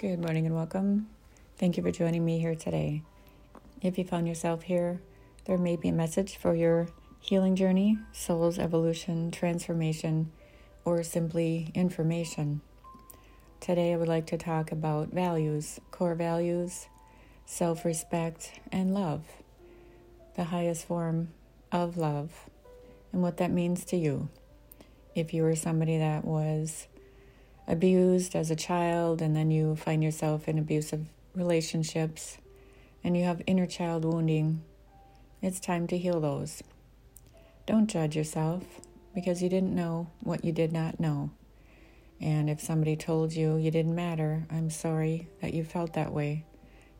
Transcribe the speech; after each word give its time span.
Good 0.00 0.18
morning 0.18 0.46
and 0.46 0.54
welcome. 0.54 1.10
Thank 1.58 1.76
you 1.76 1.82
for 1.82 1.90
joining 1.90 2.24
me 2.24 2.38
here 2.38 2.54
today. 2.54 3.02
If 3.82 3.98
you 3.98 4.04
found 4.04 4.26
yourself 4.26 4.62
here, 4.62 5.02
there 5.44 5.58
may 5.58 5.76
be 5.76 5.90
a 5.90 5.92
message 5.92 6.38
for 6.38 6.54
your 6.54 6.88
healing 7.20 7.54
journey, 7.54 7.98
soul's 8.10 8.58
evolution, 8.58 9.30
transformation, 9.30 10.32
or 10.86 11.02
simply 11.02 11.70
information. 11.74 12.62
Today, 13.60 13.92
I 13.92 13.98
would 13.98 14.08
like 14.08 14.26
to 14.28 14.38
talk 14.38 14.72
about 14.72 15.10
values, 15.10 15.78
core 15.90 16.14
values, 16.14 16.86
self 17.44 17.84
respect, 17.84 18.52
and 18.72 18.94
love, 18.94 19.26
the 20.34 20.44
highest 20.44 20.86
form 20.86 21.28
of 21.70 21.98
love, 21.98 22.48
and 23.12 23.20
what 23.20 23.36
that 23.36 23.50
means 23.50 23.84
to 23.84 23.98
you. 23.98 24.30
If 25.14 25.34
you 25.34 25.42
were 25.42 25.56
somebody 25.56 25.98
that 25.98 26.24
was 26.24 26.86
abused 27.70 28.34
as 28.34 28.50
a 28.50 28.56
child 28.56 29.22
and 29.22 29.36
then 29.36 29.50
you 29.52 29.76
find 29.76 30.02
yourself 30.02 30.48
in 30.48 30.58
abusive 30.58 31.06
relationships 31.36 32.38
and 33.04 33.16
you 33.16 33.22
have 33.22 33.40
inner 33.46 33.66
child 33.66 34.04
wounding, 34.04 34.62
it's 35.40 35.60
time 35.60 35.86
to 35.86 35.96
heal 35.96 36.20
those. 36.20 36.62
Don't 37.66 37.88
judge 37.88 38.16
yourself 38.16 38.64
because 39.14 39.40
you 39.40 39.48
didn't 39.48 39.74
know 39.74 40.08
what 40.20 40.44
you 40.44 40.50
did 40.50 40.72
not 40.72 40.98
know. 40.98 41.30
And 42.20 42.50
if 42.50 42.60
somebody 42.60 42.96
told 42.96 43.32
you 43.32 43.56
you 43.56 43.70
didn't 43.70 43.94
matter, 43.94 44.46
I'm 44.50 44.68
sorry 44.68 45.28
that 45.40 45.54
you 45.54 45.62
felt 45.62 45.92
that 45.92 46.12
way. 46.12 46.44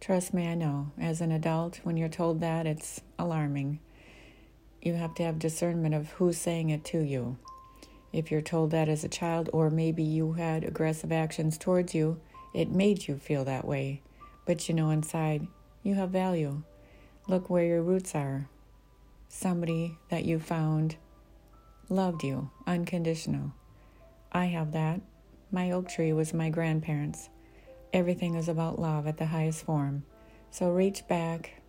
Trust 0.00 0.32
me, 0.32 0.46
I 0.46 0.54
know. 0.54 0.92
As 0.98 1.20
an 1.20 1.32
adult, 1.32 1.80
when 1.82 1.96
you're 1.96 2.08
told 2.08 2.40
that, 2.40 2.66
it's 2.66 3.00
alarming. 3.18 3.80
You 4.80 4.94
have 4.94 5.14
to 5.16 5.24
have 5.24 5.38
discernment 5.38 5.94
of 5.94 6.12
who's 6.12 6.38
saying 6.38 6.70
it 6.70 6.84
to 6.86 7.00
you. 7.00 7.36
If 8.12 8.30
you're 8.30 8.42
told 8.42 8.70
that 8.72 8.88
as 8.88 9.04
a 9.04 9.08
child, 9.08 9.48
or 9.52 9.70
maybe 9.70 10.02
you 10.02 10.32
had 10.32 10.64
aggressive 10.64 11.12
actions 11.12 11.56
towards 11.56 11.94
you, 11.94 12.20
it 12.52 12.70
made 12.70 13.06
you 13.06 13.16
feel 13.16 13.44
that 13.44 13.64
way. 13.64 14.02
But 14.46 14.68
you 14.68 14.74
know 14.74 14.90
inside, 14.90 15.46
you 15.82 15.94
have 15.94 16.10
value. 16.10 16.62
Look 17.28 17.48
where 17.48 17.64
your 17.64 17.82
roots 17.82 18.14
are. 18.14 18.48
Somebody 19.28 19.96
that 20.08 20.24
you 20.24 20.40
found 20.40 20.96
loved 21.88 22.24
you, 22.24 22.50
unconditional. 22.66 23.52
I 24.32 24.46
have 24.46 24.72
that. 24.72 25.00
My 25.52 25.70
oak 25.70 25.88
tree 25.88 26.12
was 26.12 26.34
my 26.34 26.50
grandparents. 26.50 27.28
Everything 27.92 28.34
is 28.34 28.48
about 28.48 28.78
love 28.78 29.06
at 29.06 29.18
the 29.18 29.26
highest 29.26 29.64
form. 29.64 30.04
So 30.50 30.70
reach 30.70 31.06
back. 31.06 31.62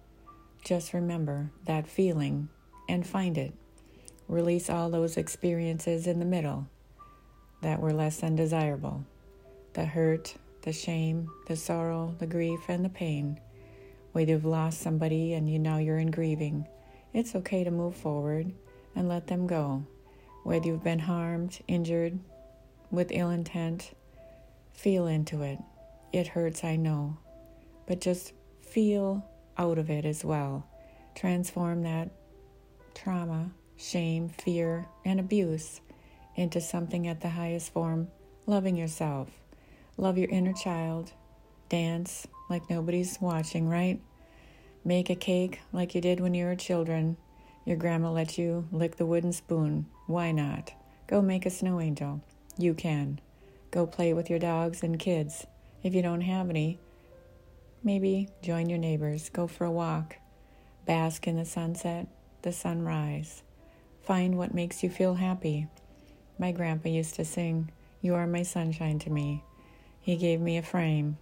Just 0.63 0.93
remember 0.93 1.51
that 1.65 1.87
feeling 1.87 2.49
and 2.89 3.05
find 3.05 3.37
it. 3.37 3.53
Release 4.31 4.69
all 4.69 4.89
those 4.89 5.17
experiences 5.17 6.07
in 6.07 6.19
the 6.19 6.25
middle 6.25 6.65
that 7.61 7.81
were 7.81 7.91
less 7.91 8.21
than 8.21 8.33
desirable 8.37 9.03
the 9.73 9.83
hurt, 9.83 10.35
the 10.61 10.71
shame, 10.71 11.29
the 11.47 11.55
sorrow, 11.57 12.15
the 12.19 12.27
grief, 12.27 12.61
and 12.69 12.85
the 12.85 12.89
pain. 12.89 13.37
Whether 14.13 14.31
you've 14.31 14.45
lost 14.45 14.79
somebody 14.79 15.33
and 15.33 15.49
you 15.49 15.59
know 15.59 15.79
you're 15.79 15.97
in 15.97 16.11
grieving, 16.11 16.65
it's 17.13 17.35
okay 17.35 17.65
to 17.65 17.71
move 17.71 17.93
forward 17.93 18.53
and 18.95 19.09
let 19.09 19.27
them 19.27 19.47
go. 19.47 19.85
Whether 20.45 20.67
you've 20.67 20.83
been 20.83 20.99
harmed, 20.99 21.59
injured, 21.67 22.17
with 22.89 23.11
ill 23.11 23.31
intent, 23.31 23.91
feel 24.71 25.07
into 25.07 25.41
it. 25.41 25.59
It 26.13 26.27
hurts, 26.27 26.63
I 26.63 26.77
know, 26.77 27.17
but 27.85 27.99
just 27.99 28.31
feel 28.61 29.25
out 29.57 29.77
of 29.77 29.89
it 29.89 30.05
as 30.05 30.23
well. 30.23 30.65
Transform 31.15 31.83
that 31.83 32.11
trauma 32.93 33.51
shame, 33.81 34.29
fear, 34.29 34.85
and 35.03 35.19
abuse 35.19 35.81
into 36.35 36.61
something 36.61 37.07
at 37.07 37.21
the 37.21 37.29
highest 37.29 37.73
form 37.73 38.07
loving 38.45 38.75
yourself. 38.75 39.29
Love 39.97 40.17
your 40.17 40.29
inner 40.29 40.53
child. 40.53 41.11
Dance 41.69 42.27
like 42.49 42.69
nobody's 42.69 43.19
watching, 43.21 43.67
right? 43.67 43.99
Make 44.83 45.09
a 45.09 45.15
cake 45.15 45.61
like 45.71 45.95
you 45.95 46.01
did 46.01 46.19
when 46.19 46.33
you 46.33 46.45
were 46.45 46.55
children. 46.55 47.17
Your 47.65 47.77
grandma 47.77 48.11
let 48.11 48.37
you 48.37 48.67
lick 48.71 48.97
the 48.97 49.05
wooden 49.05 49.31
spoon. 49.31 49.85
Why 50.07 50.31
not? 50.31 50.73
Go 51.07 51.21
make 51.21 51.45
a 51.45 51.49
snow 51.49 51.79
angel. 51.79 52.21
You 52.57 52.73
can. 52.73 53.19
Go 53.69 53.85
play 53.85 54.13
with 54.13 54.29
your 54.29 54.39
dogs 54.39 54.83
and 54.83 54.99
kids. 54.99 55.45
If 55.83 55.93
you 55.93 56.01
don't 56.01 56.21
have 56.21 56.49
any, 56.49 56.79
maybe 57.83 58.29
join 58.41 58.69
your 58.69 58.79
neighbors. 58.79 59.29
Go 59.29 59.47
for 59.47 59.65
a 59.65 59.71
walk. 59.71 60.17
Bask 60.85 61.27
in 61.27 61.37
the 61.37 61.45
sunset, 61.45 62.07
the 62.41 62.51
sunrise. 62.51 63.43
Find 64.11 64.37
what 64.37 64.53
makes 64.53 64.83
you 64.83 64.89
feel 64.89 65.13
happy. 65.13 65.67
My 66.37 66.51
grandpa 66.51 66.89
used 66.89 67.15
to 67.15 67.23
sing, 67.23 67.71
You 68.01 68.13
are 68.15 68.27
my 68.27 68.43
sunshine 68.43 68.99
to 68.99 69.09
me. 69.09 69.45
He 70.01 70.17
gave 70.17 70.41
me 70.41 70.57
a 70.57 70.61
frame 70.61 71.17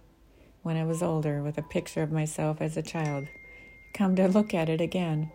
when 0.64 0.76
I 0.76 0.82
was 0.82 1.00
older 1.00 1.40
with 1.40 1.56
a 1.56 1.62
picture 1.62 2.02
of 2.02 2.10
myself 2.10 2.60
as 2.60 2.76
a 2.76 2.82
child. 2.82 3.28
Come 3.94 4.16
to 4.16 4.26
look 4.26 4.52
at 4.54 4.68
it 4.68 4.80
again. 4.80 5.30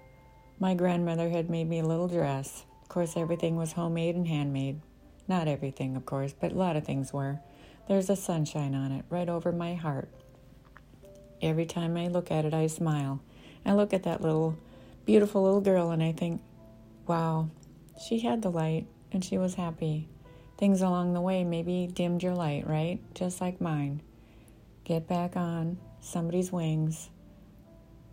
My 0.60 0.74
grandmother 0.74 1.30
had 1.30 1.50
made 1.50 1.70
me 1.70 1.80
a 1.80 1.86
little 1.86 2.10
dress. 2.10 2.66
Of 2.82 2.90
course, 2.90 3.16
everything 3.16 3.56
was 3.56 3.72
homemade 3.72 4.18
and 4.18 4.28
handmade. 4.28 4.82
Not 5.26 5.48
everything, 5.48 5.96
of 5.96 6.06
course, 6.06 6.34
but 6.38 6.52
a 6.52 6.56
lot 6.56 6.76
of 6.76 6.84
things 6.84 7.14
were. 7.14 7.40
There's 7.88 8.10
a 8.10 8.18
sunshine 8.18 8.76
on 8.76 8.92
it 8.92 9.06
right 9.10 9.30
over 9.30 9.54
my 9.54 9.76
heart. 9.76 10.10
Every 11.42 11.66
time 11.66 11.96
I 11.96 12.08
look 12.10 12.32
at 12.32 12.44
it, 12.44 12.54
I 12.54 12.68
smile. 12.68 13.22
I 13.66 13.72
look 13.72 13.94
at 13.94 14.04
that 14.04 14.22
little, 14.22 14.58
beautiful 15.06 15.44
little 15.44 15.62
girl 15.62 15.92
and 15.92 16.04
I 16.04 16.12
think, 16.12 16.42
Wow, 17.08 17.50
she 18.04 18.20
had 18.20 18.42
the 18.42 18.50
light 18.50 18.88
and 19.12 19.24
she 19.24 19.38
was 19.38 19.56
happy. 19.56 20.10
Things 20.58 20.82
along 20.82 21.14
the 21.14 21.22
way 21.22 21.44
maybe 21.44 21.88
dimmed 21.92 22.24
your 22.24 22.34
light, 22.34 22.68
right? 22.68 23.00
Just 23.14 23.42
like 23.42 23.62
mine. 23.62 24.02
Get 24.84 25.08
back 25.08 25.36
on 25.36 25.78
somebody's 26.00 26.52
wings, 26.52 27.10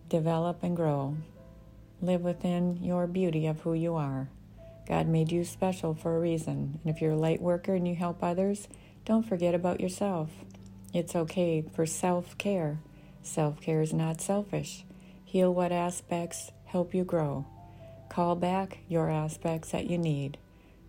develop 0.08 0.62
and 0.62 0.76
grow. 0.76 1.16
Live 2.00 2.22
within 2.22 2.82
your 2.82 3.06
beauty 3.06 3.46
of 3.46 3.60
who 3.60 3.74
you 3.74 3.94
are. 3.94 4.28
God 4.88 5.06
made 5.06 5.30
you 5.30 5.44
special 5.44 5.94
for 5.94 6.16
a 6.16 6.20
reason, 6.20 6.80
and 6.82 6.94
if 6.94 7.00
you're 7.00 7.12
a 7.12 7.16
light 7.16 7.40
worker 7.40 7.74
and 7.74 7.86
you 7.86 7.94
help 7.94 8.22
others, 8.22 8.68
don't 9.04 9.22
forget 9.22 9.54
about 9.54 9.80
yourself. 9.80 10.30
It's 10.92 11.14
okay 11.14 11.64
for 11.74 11.86
self 11.86 12.36
care. 12.38 12.80
Self 13.22 13.60
care 13.60 13.80
is 13.80 13.92
not 13.92 14.20
selfish. 14.20 14.84
Heal 15.24 15.54
what 15.54 15.72
aspects 15.72 16.50
help 16.66 16.92
you 16.92 17.04
grow. 17.04 17.46
Call 18.12 18.36
back 18.36 18.80
your 18.88 19.08
aspects 19.08 19.70
that 19.70 19.88
you 19.88 19.96
need. 19.96 20.36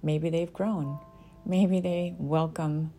Maybe 0.01 0.29
they've 0.29 0.51
grown. 0.51 0.99
Maybe 1.45 1.79
they 1.79 2.15
welcome 2.17 2.91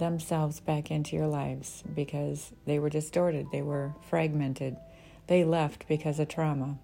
themselves 0.00 0.58
back 0.58 0.90
into 0.90 1.14
your 1.14 1.28
lives 1.28 1.84
because 1.94 2.50
they 2.66 2.80
were 2.80 2.90
distorted, 2.90 3.46
they 3.52 3.62
were 3.62 3.94
fragmented, 4.10 4.76
they 5.28 5.44
left 5.44 5.86
because 5.86 6.18
of 6.18 6.26
trauma. 6.26 6.78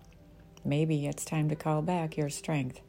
Maybe 0.65 1.09
it's 1.09 1.25
time 1.25 1.49
to 1.49 1.57
call 1.57 1.83
back 1.83 2.17
your 2.17 2.31
strength. 2.31 2.81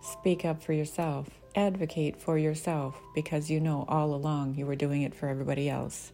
Speak 0.00 0.44
up 0.44 0.62
for 0.62 0.72
yourself. 0.72 1.28
Advocate 1.56 2.16
for 2.20 2.38
yourself 2.38 3.02
because 3.16 3.50
you 3.50 3.58
know 3.58 3.84
all 3.88 4.14
along 4.14 4.54
you 4.54 4.64
were 4.64 4.76
doing 4.76 5.02
it 5.02 5.12
for 5.12 5.26
everybody 5.26 5.68
else. 5.68 6.12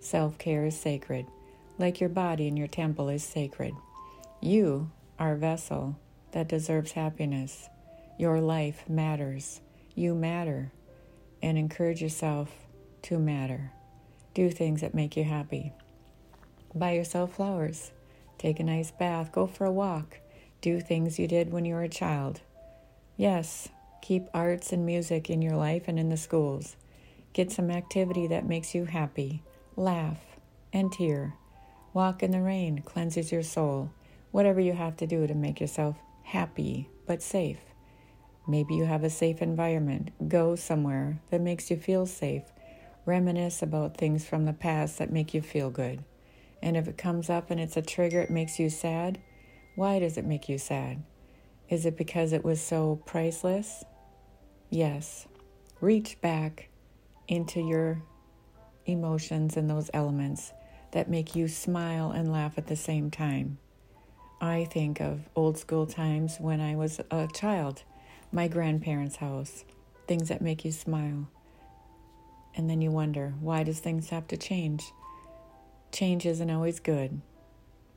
Self 0.00 0.38
care 0.38 0.64
is 0.64 0.80
sacred, 0.80 1.26
like 1.76 2.00
your 2.00 2.08
body 2.08 2.48
and 2.48 2.56
your 2.56 2.68
temple 2.68 3.10
is 3.10 3.22
sacred. 3.22 3.74
You 4.40 4.90
are 5.18 5.32
a 5.32 5.36
vessel 5.36 5.98
that 6.34 6.48
deserves 6.48 6.92
happiness. 6.92 7.68
Your 8.18 8.40
life 8.40 8.84
matters. 8.88 9.60
You 9.94 10.14
matter. 10.14 10.72
And 11.42 11.56
encourage 11.56 12.02
yourself 12.02 12.52
to 13.02 13.18
matter. 13.18 13.70
Do 14.34 14.50
things 14.50 14.80
that 14.80 14.94
make 14.94 15.16
you 15.16 15.22
happy. 15.24 15.72
Buy 16.74 16.92
yourself 16.92 17.36
flowers. 17.36 17.92
Take 18.36 18.58
a 18.58 18.64
nice 18.64 18.90
bath. 18.90 19.30
Go 19.30 19.46
for 19.46 19.64
a 19.64 19.72
walk. 19.72 20.18
Do 20.60 20.80
things 20.80 21.20
you 21.20 21.28
did 21.28 21.52
when 21.52 21.64
you 21.64 21.74
were 21.74 21.84
a 21.84 21.88
child. 21.88 22.40
Yes, 23.16 23.68
keep 24.02 24.26
arts 24.34 24.72
and 24.72 24.84
music 24.84 25.30
in 25.30 25.40
your 25.40 25.56
life 25.56 25.84
and 25.86 26.00
in 26.00 26.08
the 26.08 26.16
schools. 26.16 26.74
Get 27.32 27.52
some 27.52 27.70
activity 27.70 28.26
that 28.26 28.48
makes 28.48 28.74
you 28.74 28.86
happy. 28.86 29.42
Laugh 29.76 30.18
and 30.72 30.90
tear. 30.90 31.34
Walk 31.92 32.24
in 32.24 32.32
the 32.32 32.40
rain 32.40 32.82
cleanses 32.84 33.30
your 33.30 33.44
soul. 33.44 33.90
Whatever 34.32 34.60
you 34.60 34.72
have 34.72 34.96
to 34.96 35.06
do 35.06 35.28
to 35.28 35.34
make 35.34 35.60
yourself 35.60 35.96
happy 36.24 36.90
but 37.06 37.22
safe. 37.22 37.60
Maybe 38.46 38.74
you 38.74 38.84
have 38.84 39.04
a 39.04 39.10
safe 39.10 39.40
environment. 39.40 40.10
Go 40.28 40.56
somewhere 40.56 41.20
that 41.30 41.40
makes 41.40 41.70
you 41.70 41.76
feel 41.76 42.06
safe. 42.06 42.42
Reminisce 43.06 43.62
about 43.62 43.96
things 43.96 44.26
from 44.26 44.44
the 44.44 44.52
past 44.52 44.98
that 44.98 45.12
make 45.12 45.32
you 45.32 45.40
feel 45.40 45.70
good. 45.70 46.04
And 46.62 46.76
if 46.76 46.88
it 46.88 46.98
comes 46.98 47.30
up 47.30 47.50
and 47.50 47.60
it's 47.60 47.76
a 47.76 47.82
trigger, 47.82 48.20
it 48.20 48.30
makes 48.30 48.58
you 48.58 48.68
sad. 48.68 49.20
Why 49.76 49.98
does 49.98 50.16
it 50.16 50.24
make 50.24 50.48
you 50.48 50.58
sad? 50.58 51.02
Is 51.68 51.86
it 51.86 51.96
because 51.96 52.32
it 52.32 52.44
was 52.44 52.60
so 52.60 53.00
priceless? 53.06 53.84
Yes. 54.70 55.26
Reach 55.80 56.20
back 56.20 56.68
into 57.28 57.60
your 57.60 58.02
emotions 58.86 59.56
and 59.56 59.68
those 59.68 59.90
elements 59.94 60.52
that 60.92 61.08
make 61.08 61.34
you 61.34 61.48
smile 61.48 62.10
and 62.10 62.30
laugh 62.30 62.58
at 62.58 62.66
the 62.66 62.76
same 62.76 63.10
time. 63.10 63.58
I 64.44 64.66
think 64.66 65.00
of 65.00 65.30
old 65.34 65.56
school 65.56 65.86
times 65.86 66.36
when 66.38 66.60
I 66.60 66.76
was 66.76 67.00
a 67.10 67.26
child, 67.32 67.82
my 68.30 68.46
grandparents' 68.46 69.16
house, 69.16 69.64
things 70.06 70.28
that 70.28 70.42
make 70.42 70.66
you 70.66 70.70
smile. 70.70 71.28
And 72.54 72.68
then 72.68 72.82
you 72.82 72.90
wonder, 72.90 73.32
why 73.40 73.62
does 73.62 73.80
things 73.80 74.10
have 74.10 74.28
to 74.28 74.36
change? 74.36 74.84
Change 75.92 76.26
isn't 76.26 76.50
always 76.50 76.78
good 76.78 77.22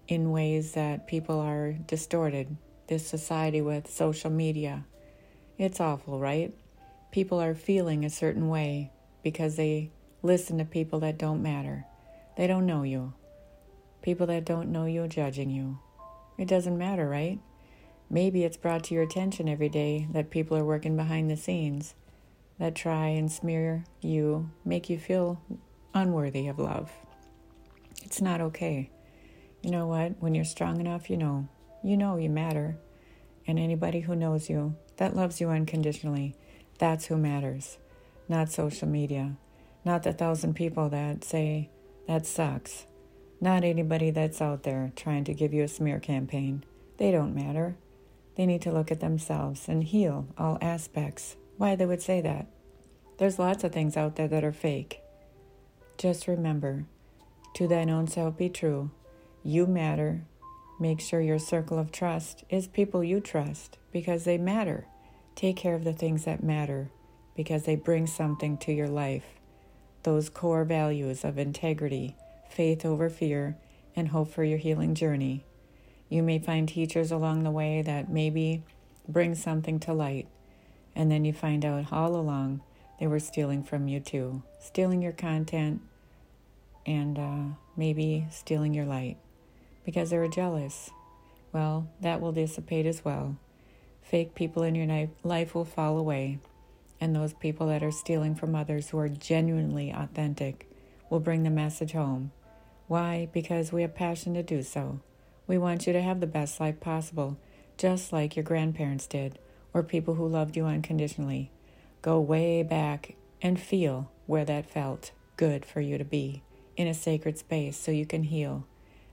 in 0.07 0.31
ways 0.31 0.71
that 0.71 1.05
people 1.05 1.38
are 1.41 1.73
distorted. 1.73 2.55
This 2.88 3.05
society 3.05 3.59
with 3.59 3.91
social 3.91 4.31
media, 4.31 4.85
it's 5.57 5.81
awful, 5.81 6.17
right? 6.17 6.53
People 7.11 7.41
are 7.41 7.55
feeling 7.55 8.05
a 8.05 8.09
certain 8.09 8.47
way 8.47 8.94
because 9.21 9.57
they 9.57 9.91
listen 10.23 10.59
to 10.59 10.65
people 10.65 11.01
that 11.01 11.17
don't 11.17 11.44
matter. 11.44 11.85
They 12.38 12.47
don't 12.47 12.65
know 12.65 12.83
you. 12.83 13.15
People 14.01 14.27
that 14.27 14.45
don't 14.45 14.71
know 14.71 14.85
you 14.85 15.09
judging 15.09 15.49
you. 15.49 15.79
It 16.37 16.47
doesn't 16.47 16.77
matter, 16.77 17.07
right? 17.07 17.39
Maybe 18.09 18.43
it's 18.43 18.57
brought 18.57 18.85
to 18.85 18.93
your 18.93 19.03
attention 19.03 19.49
every 19.49 19.69
day 19.69 20.07
that 20.11 20.29
people 20.29 20.55
are 20.57 20.65
working 20.65 20.95
behind 20.95 21.29
the 21.29 21.35
scenes 21.35 21.95
that 22.59 22.75
try 22.75 23.07
and 23.07 23.31
smear 23.31 23.83
you, 24.01 24.49
make 24.63 24.89
you 24.89 24.97
feel 24.97 25.41
unworthy 25.93 26.47
of 26.47 26.59
love. 26.59 26.91
It's 28.03 28.21
not 28.21 28.41
okay. 28.41 28.89
You 29.61 29.71
know 29.71 29.87
what? 29.87 30.13
When 30.19 30.33
you're 30.35 30.45
strong 30.45 30.79
enough, 30.79 31.09
you 31.09 31.17
know. 31.17 31.47
You 31.83 31.97
know 31.97 32.17
you 32.17 32.29
matter. 32.29 32.77
And 33.45 33.59
anybody 33.59 34.01
who 34.01 34.15
knows 34.15 34.49
you, 34.49 34.75
that 34.97 35.15
loves 35.15 35.39
you 35.39 35.49
unconditionally, 35.49 36.35
that's 36.79 37.05
who 37.05 37.17
matters. 37.17 37.77
Not 38.27 38.51
social 38.51 38.87
media. 38.87 39.35
Not 39.85 40.03
the 40.03 40.13
thousand 40.13 40.55
people 40.55 40.89
that 40.89 41.23
say, 41.23 41.69
that 42.07 42.25
sucks. 42.25 42.85
Not 43.39 43.63
anybody 43.63 44.09
that's 44.09 44.41
out 44.41 44.63
there 44.63 44.91
trying 44.95 45.23
to 45.25 45.33
give 45.33 45.53
you 45.53 45.63
a 45.63 45.67
smear 45.67 45.99
campaign. 45.99 46.63
They 46.97 47.11
don't 47.11 47.35
matter. 47.35 47.75
They 48.35 48.45
need 48.45 48.61
to 48.63 48.71
look 48.71 48.91
at 48.91 48.99
themselves 48.99 49.67
and 49.67 49.83
heal 49.83 50.27
all 50.37 50.57
aspects. 50.61 51.35
Why 51.57 51.75
they 51.75 51.85
would 51.85 52.01
say 52.01 52.21
that? 52.21 52.47
There's 53.17 53.39
lots 53.39 53.63
of 53.63 53.71
things 53.71 53.97
out 53.97 54.15
there 54.15 54.27
that 54.27 54.43
are 54.43 54.51
fake. 54.51 55.01
Just 55.97 56.27
remember, 56.27 56.85
to 57.55 57.67
thine 57.67 57.89
own 57.89 58.07
self 58.07 58.37
be 58.37 58.49
true. 58.49 58.91
You 59.43 59.65
matter. 59.65 60.23
Make 60.79 60.99
sure 60.99 61.21
your 61.21 61.39
circle 61.39 61.79
of 61.79 61.91
trust 61.91 62.43
is 62.49 62.67
people 62.67 63.03
you 63.03 63.19
trust 63.19 63.79
because 63.91 64.23
they 64.23 64.37
matter. 64.37 64.85
Take 65.35 65.57
care 65.57 65.73
of 65.73 65.83
the 65.83 65.93
things 65.93 66.25
that 66.25 66.43
matter 66.43 66.91
because 67.35 67.63
they 67.63 67.75
bring 67.75 68.05
something 68.05 68.57
to 68.59 68.71
your 68.71 68.87
life. 68.87 69.25
Those 70.03 70.29
core 70.29 70.65
values 70.65 71.23
of 71.23 71.39
integrity, 71.39 72.15
faith 72.57 72.83
over 72.83 73.07
fear, 73.07 73.56
and 73.95 74.07
hope 74.07 74.31
for 74.31 74.44
your 74.44 74.57
healing 74.57 74.95
journey. 74.95 75.45
You 76.09 76.24
may 76.24 76.39
find 76.39 76.68
teachers 76.68 77.12
along 77.12 77.44
the 77.44 77.51
way 77.51 77.83
that 77.83 78.09
maybe 78.09 78.63
bring 79.07 79.36
something 79.36 79.80
to 79.81 79.94
light, 79.94 80.27
and 80.95 81.12
then 81.12 81.24
you 81.24 81.33
find 81.33 81.63
out 81.63 81.94
all 81.94 82.15
along 82.15 82.62
they 83.00 83.06
were 83.06 83.19
stealing 83.19 83.62
from 83.62 83.88
you 83.88 84.00
too, 84.00 84.42
stealing 84.59 85.04
your 85.04 85.12
content 85.12 85.81
and 86.83 87.19
uh, 87.19 87.56
maybe 87.75 88.25
stealing 88.31 88.74
your 88.74 88.86
light 88.86 89.18
because 89.86 90.09
they 90.09 90.18
were 90.18 90.27
jealous. 90.27 90.89
Well, 91.54 91.88
that 92.01 92.21
will 92.21 92.31
dissipate 92.31 92.88
as 92.88 93.06
well. 93.06 93.38
Fake 94.01 94.33
people 94.33 94.63
in 94.63 94.74
your 94.74 95.09
life 95.24 95.54
will 95.54 95.63
fall 95.63 96.00
away, 96.00 96.39
and 97.00 97.15
those 97.15 97.33
people 97.33 97.68
that 97.68 97.83
are 97.83 97.92
stealing 97.92 98.33
from 98.33 98.56
others 98.56 98.89
who 98.89 98.98
are 98.98 99.09
genuinely 99.09 99.92
authentic 99.92 100.68
will 101.12 101.19
bring 101.19 101.44
the 101.44 101.51
message 101.51 101.92
home. 101.92 102.31
Why? 102.87 103.27
Because 103.31 103.71
we 103.71 103.81
have 103.81 103.95
passion 103.95 104.33
to 104.35 104.43
do 104.43 104.61
so. 104.63 104.99
We 105.45 105.57
want 105.57 105.87
you 105.87 105.93
to 105.93 106.01
have 106.01 106.19
the 106.19 106.27
best 106.27 106.59
life 106.59 106.79
possible, 106.79 107.37
just 107.77 108.11
like 108.11 108.35
your 108.35 108.43
grandparents 108.43 109.07
did, 109.07 109.39
or 109.73 109.83
people 109.83 110.15
who 110.15 110.27
loved 110.27 110.55
you 110.55 110.65
unconditionally. 110.65 111.51
Go 112.01 112.19
way 112.19 112.63
back 112.63 113.15
and 113.41 113.59
feel 113.59 114.11
where 114.25 114.45
that 114.45 114.69
felt 114.69 115.11
good 115.35 115.65
for 115.65 115.81
you 115.81 115.97
to 115.97 116.05
be 116.05 116.43
in 116.75 116.87
a 116.87 116.93
sacred 116.93 117.37
space 117.37 117.77
so 117.77 117.91
you 117.91 118.05
can 118.05 118.23
heal. 118.23 118.65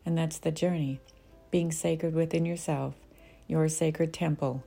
And 0.07 0.17
that's 0.17 0.39
the 0.39 0.51
journey 0.51 1.01
being 1.51 1.73
sacred 1.73 2.15
within 2.15 2.45
yourself, 2.45 2.95
your 3.47 3.69
sacred 3.69 4.13
temple. 4.13 4.65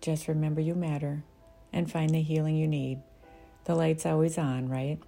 Just 0.00 0.28
remember 0.28 0.60
you 0.60 0.74
matter 0.74 1.22
and 1.72 1.90
find 1.90 2.10
the 2.10 2.22
healing 2.22 2.56
you 2.56 2.66
need. 2.66 3.00
The 3.64 3.74
light's 3.74 4.06
always 4.06 4.38
on, 4.38 4.68
right? 4.68 4.98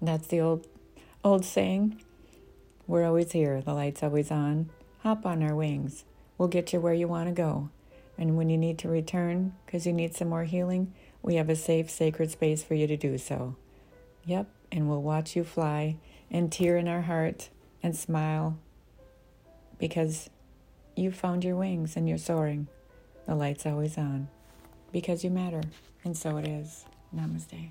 That's 0.00 0.26
the 0.28 0.40
old 0.40 0.66
old 1.24 1.44
saying. 1.44 2.00
We're 2.86 3.04
always 3.04 3.32
here. 3.32 3.60
The 3.62 3.72
light's 3.72 4.02
always 4.02 4.30
on. 4.30 4.70
Hop 5.00 5.24
on 5.24 5.42
our 5.42 5.54
wings. 5.54 6.04
We'll 6.36 6.48
get 6.48 6.72
you 6.72 6.80
where 6.80 6.94
you 6.94 7.08
want 7.08 7.28
to 7.28 7.34
go. 7.34 7.70
And 8.18 8.36
when 8.36 8.50
you 8.50 8.58
need 8.58 8.78
to 8.80 8.88
return 8.88 9.54
because 9.64 9.86
you 9.86 9.92
need 9.92 10.14
some 10.14 10.28
more 10.28 10.44
healing, 10.44 10.92
we 11.22 11.36
have 11.36 11.48
a 11.48 11.56
safe, 11.56 11.90
sacred 11.90 12.30
space 12.30 12.62
for 12.62 12.74
you 12.74 12.86
to 12.86 12.96
do 12.96 13.16
so. 13.18 13.56
Yep, 14.26 14.48
and 14.70 14.88
we'll 14.88 15.02
watch 15.02 15.34
you 15.34 15.44
fly 15.44 15.96
and 16.30 16.52
tear 16.52 16.76
in 16.76 16.88
our 16.88 17.02
heart 17.02 17.48
and 17.82 17.96
smile 17.96 18.58
because 19.78 20.30
you 20.96 21.10
found 21.10 21.44
your 21.44 21.56
wings 21.56 21.96
and 21.96 22.08
you're 22.08 22.18
soaring. 22.18 22.68
The 23.26 23.34
light's 23.34 23.66
always 23.66 23.96
on 23.96 24.28
because 24.92 25.24
you 25.24 25.30
matter, 25.30 25.62
and 26.04 26.16
so 26.16 26.36
it 26.36 26.46
is. 26.46 26.84
Namaste. 27.14 27.70